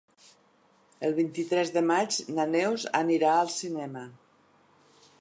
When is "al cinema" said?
3.45-4.09